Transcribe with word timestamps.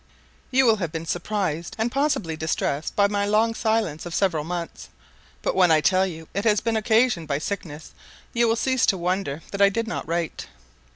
You 0.49 0.65
will 0.65 0.77
have 0.77 0.91
been 0.91 1.05
surprised, 1.05 1.75
and 1.77 1.91
possibly 1.91 2.35
distressed, 2.35 2.95
by 2.95 3.07
my 3.07 3.23
long 3.27 3.53
silence 3.53 4.03
of 4.03 4.15
several 4.15 4.43
months, 4.43 4.89
but 5.43 5.53
when 5.55 5.69
I 5.69 5.79
tell 5.79 6.07
you 6.07 6.27
it 6.33 6.43
has 6.43 6.59
been 6.59 6.75
occasioned 6.75 7.27
by 7.27 7.37
sickness, 7.37 7.91
you 8.33 8.47
will 8.47 8.55
cease 8.55 8.87
to 8.87 8.97
wonder 8.97 9.43
that 9.51 9.61
I 9.61 9.69
did 9.69 9.87
not 9.87 10.07
write. 10.07 10.47